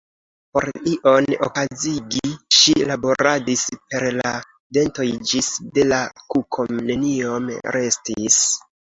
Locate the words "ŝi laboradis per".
2.59-4.05